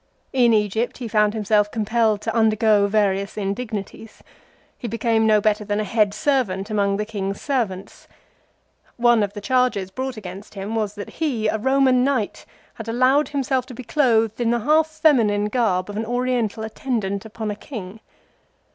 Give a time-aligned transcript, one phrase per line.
[0.33, 4.23] In Egypt he found himself compelled to undergo various in dignities.
[4.75, 8.07] He became no better than a head servant among the king's servants.
[8.97, 13.29] One of the charges brought against him was, that he, a Roman knight, had allowed
[13.29, 17.55] himself to be clothed in the half feminine garb of an Oriental attendant upon a
[17.55, 17.99] king.